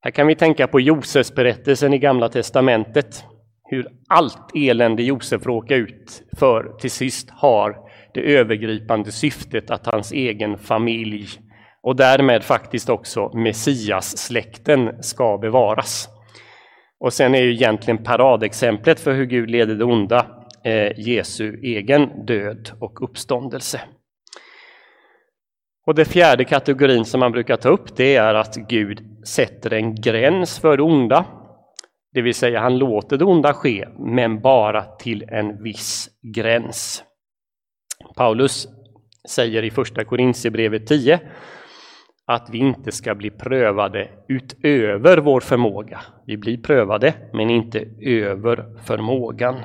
Här 0.00 0.10
kan 0.10 0.26
vi 0.26 0.34
tänka 0.34 0.66
på 0.66 0.80
Josefs 0.80 1.34
berättelsen 1.34 1.94
i 1.94 1.98
Gamla 1.98 2.28
testamentet, 2.28 3.24
hur 3.64 3.88
allt 4.08 4.50
elände 4.54 5.02
Josef 5.02 5.46
råkar 5.46 5.76
ut 5.76 6.22
för 6.38 6.76
till 6.80 6.90
sist 6.90 7.30
har 7.30 7.76
det 8.14 8.20
övergripande 8.20 9.12
syftet 9.12 9.70
att 9.70 9.86
hans 9.86 10.12
egen 10.12 10.58
familj 10.58 11.28
och 11.82 11.96
därmed 11.96 12.44
faktiskt 12.44 12.88
också 12.88 13.30
Messias-släkten 13.34 15.02
ska 15.02 15.38
bevaras. 15.38 16.08
Och 17.00 17.12
sen 17.12 17.34
är 17.34 17.42
ju 17.42 17.52
egentligen 17.52 18.04
paradexemplet 18.04 19.00
för 19.00 19.12
hur 19.12 19.24
Gud 19.24 19.50
leder 19.50 19.74
det 19.74 19.84
onda 19.84 20.41
Eh, 20.64 20.92
Jesu 20.96 21.58
egen 21.62 22.26
död 22.26 22.70
och 22.80 23.02
uppståndelse. 23.02 23.80
Och 25.86 25.94
den 25.94 26.04
fjärde 26.04 26.44
kategorin 26.44 27.04
som 27.04 27.20
man 27.20 27.32
brukar 27.32 27.56
ta 27.56 27.68
upp 27.68 27.96
det 27.96 28.16
är 28.16 28.34
att 28.34 28.56
Gud 28.56 29.26
sätter 29.26 29.72
en 29.72 29.94
gräns 29.94 30.58
för 30.58 30.76
det 30.76 30.82
onda. 30.82 31.24
Det 32.12 32.22
vill 32.22 32.34
säga 32.34 32.60
han 32.60 32.78
låter 32.78 33.18
det 33.18 33.24
onda 33.24 33.52
ske, 33.52 33.88
men 33.98 34.40
bara 34.40 34.82
till 34.82 35.22
en 35.28 35.62
viss 35.62 36.10
gräns. 36.34 37.04
Paulus 38.16 38.68
säger 39.28 39.62
i 39.62 39.70
första 39.70 40.04
Korintierbrevet 40.04 40.86
10 40.86 41.20
att 42.26 42.50
vi 42.50 42.58
inte 42.58 42.92
ska 42.92 43.14
bli 43.14 43.30
prövade 43.30 44.08
utöver 44.28 45.18
vår 45.18 45.40
förmåga. 45.40 46.00
Vi 46.26 46.36
blir 46.36 46.56
prövade, 46.56 47.14
men 47.32 47.50
inte 47.50 47.86
över 48.00 48.78
förmågan. 48.84 49.56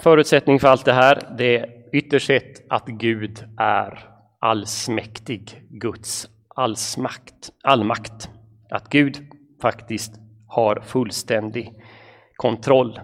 Förutsättning 0.00 0.60
för 0.60 0.68
allt 0.68 0.84
det 0.84 0.92
här, 0.92 1.34
det 1.38 1.58
är 1.58 1.66
ytterst 1.92 2.26
sett 2.26 2.72
att 2.72 2.86
Gud 2.86 3.44
är 3.58 3.98
allsmäktig, 4.38 5.62
Guds 5.70 6.28
allsmakt, 6.54 7.50
allmakt. 7.62 8.30
Att 8.70 8.88
Gud 8.88 9.16
faktiskt 9.62 10.14
har 10.46 10.80
fullständig 10.80 11.72
kontroll. 12.36 13.00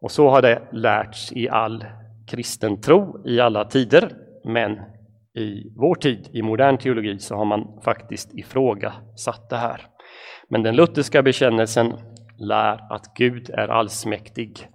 Och 0.00 0.10
så 0.10 0.28
har 0.28 0.42
det 0.42 0.62
lärts 0.72 1.32
i 1.32 1.48
all 1.48 1.84
kristen 2.26 2.80
tro 2.80 3.22
i 3.26 3.40
alla 3.40 3.64
tider, 3.64 4.12
men 4.44 4.72
i 5.34 5.72
vår 5.76 5.94
tid, 5.94 6.28
i 6.32 6.42
modern 6.42 6.78
teologi, 6.78 7.18
så 7.18 7.36
har 7.36 7.44
man 7.44 7.80
faktiskt 7.84 8.34
ifrågasatt 8.34 9.50
det 9.50 9.56
här. 9.56 9.80
Men 10.48 10.62
den 10.62 10.76
lutherska 10.76 11.22
bekännelsen 11.22 11.92
lär 12.38 12.92
att 12.92 13.14
Gud 13.14 13.50
är 13.50 13.68
allsmäktig. 13.68 14.68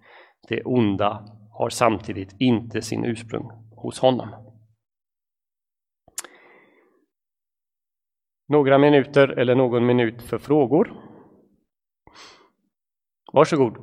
Det 0.49 0.63
onda 0.63 1.25
har 1.61 1.69
samtidigt 1.69 2.35
inte 2.39 2.81
sin 2.81 3.05
ursprung 3.05 3.51
hos 3.75 3.99
honom. 3.99 4.29
Några 8.47 8.77
minuter 8.77 9.27
eller 9.27 9.55
någon 9.55 9.85
minut 9.85 10.21
för 10.21 10.37
frågor. 10.37 10.93
Varsågod. 13.33 13.77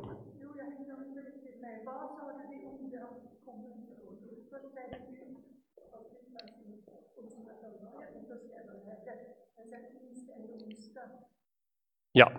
Ja. 12.13 12.33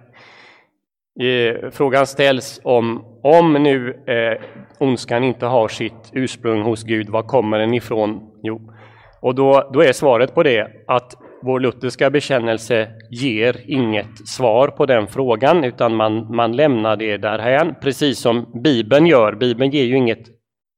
Eh, 1.22 1.70
frågan 1.72 2.08
ställs 2.08 2.62
om, 2.64 3.06
om 3.24 3.54
nu 3.54 3.90
eh, 3.90 4.42
ondskan 4.80 5.24
inte 5.24 5.46
har 5.46 5.68
sitt 5.68 6.12
ursprung 6.14 6.62
hos 6.62 6.84
Gud, 6.84 7.10
var 7.10 7.24
kommer 7.24 7.60
den 7.60 7.74
ifrån? 7.74 8.20
Jo, 8.44 8.74
och 9.22 9.36
då, 9.36 9.70
då 9.74 9.84
är 9.84 9.94
svaret 9.94 10.36
på 10.36 10.44
det 10.44 10.68
att 10.88 11.14
vår 11.42 11.60
lutherska 11.60 12.10
bekännelse 12.10 12.88
ger 13.12 13.56
inget 13.68 14.28
svar 14.28 14.68
på 14.68 14.86
den 14.86 15.08
frågan, 15.08 15.64
utan 15.64 15.96
man, 15.96 16.36
man 16.36 16.56
lämnar 16.56 16.96
det 16.96 17.18
därhän, 17.18 17.76
precis 17.82 18.20
som 18.20 18.62
Bibeln 18.64 19.08
gör. 19.08 19.36
Bibeln 19.36 19.72
ger 19.72 19.84
ju 19.84 19.98
inget 19.98 20.24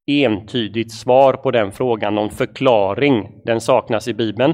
entydigt 0.07 0.91
svar 0.91 1.33
på 1.33 1.51
den 1.51 1.71
frågan, 1.71 2.15
någon 2.15 2.29
förklaring, 2.29 3.29
den 3.45 3.61
saknas 3.61 4.07
i 4.07 4.13
Bibeln. 4.13 4.53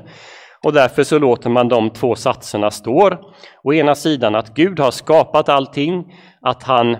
Och 0.68 0.74
därför 0.74 1.04
så 1.04 1.20
låter 1.20 1.50
man 1.50 1.68
de 1.68 1.90
två 1.90 2.16
satserna 2.16 2.72
stå. 2.72 3.18
Å 3.64 3.74
ena 3.74 3.96
sidan 3.96 4.36
att 4.36 4.54
Gud 4.54 4.80
har 4.80 4.92
skapat 4.92 5.50
allting, 5.50 6.14
att 6.42 6.64
han 6.64 6.98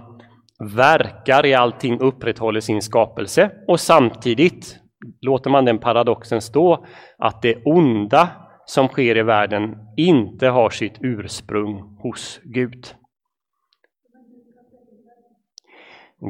verkar 0.76 1.46
i 1.46 1.54
allting, 1.54 2.00
upprätthåller 2.00 2.60
sin 2.60 2.82
skapelse 2.82 3.52
och 3.68 3.80
samtidigt 3.80 4.80
låter 5.22 5.50
man 5.50 5.66
den 5.66 5.80
paradoxen 5.80 6.42
stå 6.42 6.86
att 7.18 7.42
det 7.42 7.64
onda 7.66 8.30
som 8.66 8.88
sker 8.88 9.18
i 9.18 9.24
världen 9.24 9.76
inte 9.98 10.48
har 10.48 10.70
sitt 10.70 10.98
ursprung 11.02 11.98
hos 12.02 12.40
Gud. 12.44 12.96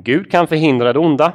Gud 0.04 0.32
kan 0.32 0.48
förhindra 0.48 0.94
det 0.94 1.00
onda. 1.00 1.34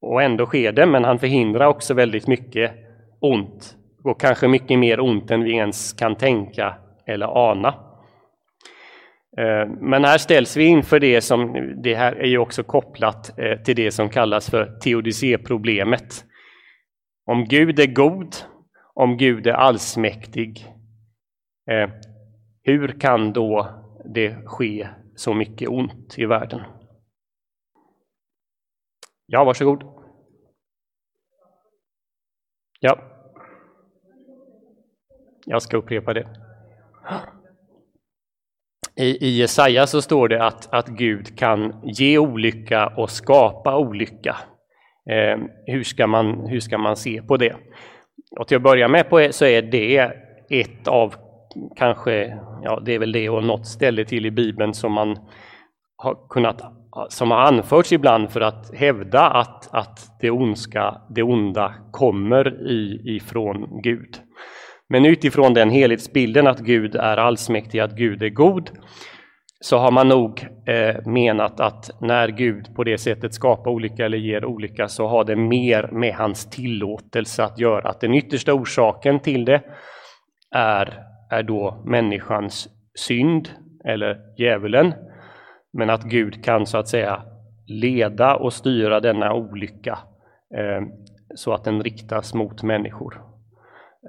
Och 0.00 0.22
ändå 0.22 0.46
sker 0.46 0.72
det, 0.72 0.86
men 0.86 1.04
han 1.04 1.18
förhindrar 1.18 1.66
också 1.66 1.94
väldigt 1.94 2.26
mycket 2.26 2.72
ont 3.20 3.76
och 4.06 4.20
kanske 4.20 4.48
mycket 4.48 4.78
mer 4.78 5.00
ont 5.00 5.30
än 5.30 5.44
vi 5.44 5.52
ens 5.52 5.92
kan 5.92 6.16
tänka 6.16 6.76
eller 7.06 7.50
ana. 7.50 7.68
Eh, 9.38 9.68
men 9.80 10.04
här 10.04 10.18
ställs 10.18 10.56
vi 10.56 10.64
inför 10.64 11.00
det 11.00 11.20
som, 11.20 11.72
det 11.82 11.94
här 11.94 12.12
är 12.12 12.26
ju 12.26 12.38
också 12.38 12.62
kopplat 12.62 13.38
eh, 13.38 13.62
till 13.62 13.76
det 13.76 13.90
som 13.90 14.08
kallas 14.08 14.50
för 14.50 14.78
teodicéproblemet. 14.80 16.24
Om 17.26 17.44
Gud 17.44 17.80
är 17.80 17.86
god, 17.86 18.34
om 18.94 19.16
Gud 19.16 19.46
är 19.46 19.52
allsmäktig, 19.52 20.66
eh, 21.70 21.90
hur 22.62 23.00
kan 23.00 23.32
då 23.32 23.68
det 24.14 24.36
ske 24.46 24.88
så 25.16 25.34
mycket 25.34 25.68
ont 25.68 26.18
i 26.18 26.26
världen? 26.26 26.60
Ja, 29.26 29.44
varsågod. 29.44 29.82
Ja. 32.80 33.15
Jag 35.48 35.62
ska 35.62 35.76
upprepa 35.76 36.14
det. 36.14 36.26
I, 38.96 39.26
I 39.26 39.38
Jesaja 39.38 39.86
så 39.86 40.02
står 40.02 40.28
det 40.28 40.44
att, 40.44 40.74
att 40.74 40.88
Gud 40.88 41.38
kan 41.38 41.80
ge 41.84 42.18
olycka 42.18 42.86
och 42.86 43.10
skapa 43.10 43.76
olycka. 43.76 44.36
Eh, 45.10 45.38
hur, 45.66 45.82
ska 45.82 46.06
man, 46.06 46.46
hur 46.46 46.60
ska 46.60 46.78
man 46.78 46.96
se 46.96 47.22
på 47.22 47.36
det? 47.36 47.56
Och 48.38 48.48
till 48.48 48.56
att 48.56 48.62
börja 48.62 48.88
med 48.88 49.10
på 49.10 49.28
så 49.30 49.44
är 49.44 49.62
det 49.62 50.12
ett 50.50 50.88
av 50.88 51.14
kanske, 51.76 52.38
ja 52.62 52.82
det 52.84 52.94
är 52.94 52.98
väl 52.98 53.12
det 53.12 53.28
och 53.28 53.44
något 53.44 53.66
ställe 53.66 54.04
till 54.04 54.26
i 54.26 54.30
Bibeln 54.30 54.74
som 54.74 54.92
man 54.92 55.18
har 55.96 56.28
kunnat, 56.28 56.62
som 57.08 57.30
har 57.30 57.38
anförts 57.38 57.92
ibland 57.92 58.30
för 58.30 58.40
att 58.40 58.74
hävda 58.74 59.30
att, 59.30 59.68
att 59.74 60.20
det 60.20 60.30
ondska, 60.30 61.00
det 61.10 61.22
onda 61.22 61.74
kommer 61.90 62.70
i, 62.70 63.00
ifrån 63.16 63.80
Gud. 63.82 64.25
Men 64.88 65.06
utifrån 65.06 65.54
den 65.54 65.70
helhetsbilden 65.70 66.46
att 66.46 66.60
Gud 66.60 66.94
är 66.94 67.16
allsmäktig, 67.16 67.80
att 67.80 67.96
Gud 67.96 68.22
är 68.22 68.28
god, 68.28 68.70
så 69.60 69.78
har 69.78 69.90
man 69.90 70.08
nog 70.08 70.46
eh, 70.66 71.06
menat 71.06 71.60
att 71.60 71.90
när 72.00 72.28
Gud 72.28 72.74
på 72.74 72.84
det 72.84 72.98
sättet 72.98 73.34
skapar 73.34 73.70
olika 73.70 74.04
eller 74.04 74.18
ger 74.18 74.44
olika 74.44 74.88
så 74.88 75.06
har 75.06 75.24
det 75.24 75.36
mer 75.36 75.88
med 75.92 76.14
hans 76.14 76.50
tillåtelse 76.50 77.44
att 77.44 77.58
göra. 77.58 77.88
Att 77.88 78.00
den 78.00 78.14
yttersta 78.14 78.54
orsaken 78.54 79.20
till 79.20 79.44
det 79.44 79.62
är, 80.54 81.02
är 81.30 81.42
då 81.42 81.82
människans 81.84 82.68
synd 82.94 83.48
eller 83.84 84.18
djävulen. 84.38 84.94
Men 85.72 85.90
att 85.90 86.04
Gud 86.04 86.44
kan 86.44 86.66
så 86.66 86.78
att 86.78 86.88
säga 86.88 87.22
leda 87.66 88.36
och 88.36 88.52
styra 88.52 89.00
denna 89.00 89.34
olycka 89.34 89.98
eh, 90.56 90.86
så 91.34 91.52
att 91.52 91.64
den 91.64 91.82
riktas 91.82 92.34
mot 92.34 92.62
människor. 92.62 93.22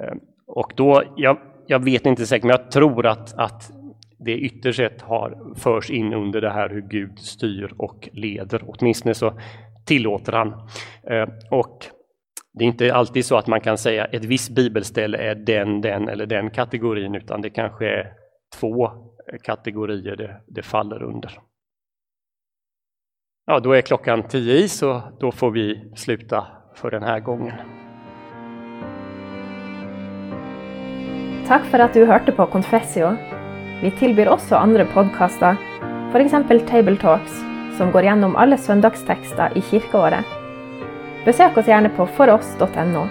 Eh, 0.03 0.13
och 0.47 0.73
då, 0.75 1.03
jag, 1.15 1.37
jag 1.67 1.83
vet 1.83 2.05
inte 2.05 2.25
säkert, 2.25 2.43
men 2.43 2.57
jag 2.61 2.71
tror 2.71 3.05
att, 3.05 3.33
att 3.33 3.71
det 4.19 4.37
ytterst 4.37 4.77
sett 4.77 5.01
har 5.01 5.53
förs 5.55 5.89
in 5.89 6.13
under 6.13 6.41
det 6.41 6.49
här 6.49 6.69
hur 6.69 6.81
Gud 6.81 7.19
styr 7.19 7.73
och 7.77 8.09
leder. 8.11 8.63
Åtminstone 8.67 9.13
så 9.13 9.39
tillåter 9.85 10.33
han. 10.33 10.47
Eh, 11.03 11.29
och 11.51 11.85
det 12.53 12.63
är 12.63 12.67
inte 12.67 12.93
alltid 12.93 13.25
så 13.25 13.37
att 13.37 13.47
man 13.47 13.61
kan 13.61 13.77
säga 13.77 14.05
ett 14.05 14.25
visst 14.25 14.49
bibelställe 14.49 15.17
är 15.17 15.35
den, 15.35 15.81
den 15.81 16.09
eller 16.09 16.25
den 16.25 16.49
kategorin, 16.49 17.15
utan 17.15 17.41
det 17.41 17.49
kanske 17.49 17.87
är 17.87 18.13
två 18.59 18.91
kategorier 19.43 20.15
det, 20.15 20.41
det 20.47 20.61
faller 20.61 21.03
under. 21.03 21.39
Ja, 23.45 23.59
då 23.59 23.71
är 23.71 23.81
klockan 23.81 24.27
tio 24.27 24.53
i, 24.53 24.67
så 24.67 25.01
då 25.19 25.31
får 25.31 25.51
vi 25.51 25.91
sluta 25.95 26.47
för 26.75 26.91
den 26.91 27.03
här 27.03 27.19
gången. 27.19 27.53
Tack 31.47 31.65
för 31.65 31.79
att 31.79 31.93
du 31.93 32.05
hørte 32.05 32.31
på 32.31 32.45
Confessio. 32.45 33.13
Vi 33.81 33.91
tilbyr 33.91 34.27
også 34.27 34.55
andre 34.55 34.85
podkaster, 34.85 35.55
f.eks. 36.11 36.31
Table 36.67 36.97
Talks, 36.99 37.37
som 37.77 37.91
går 37.91 38.03
gjennom 38.03 38.35
alle 38.35 38.57
søndagstekster 38.57 39.55
i 39.55 39.63
kirkeåret. 39.69 40.27
Besøk 41.23 41.55
oss 41.57 41.69
gjerne 41.71 41.93
på 41.95 42.03
foross.no. 42.17 43.05